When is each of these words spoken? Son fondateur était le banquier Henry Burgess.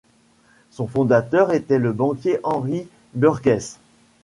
Son 0.71 0.87
fondateur 0.87 1.53
était 1.53 1.77
le 1.77 1.93
banquier 1.93 2.39
Henry 2.41 2.89
Burgess. 3.13 3.79